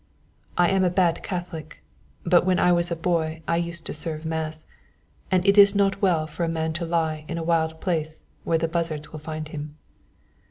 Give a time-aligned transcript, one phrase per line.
[0.57, 1.83] I am a bad Catholic,
[2.23, 4.65] but when I was a boy I used to serve mass,
[5.29, 8.57] and it is not well for a man to lie in a wild place where
[8.57, 9.75] the buzzards will find him."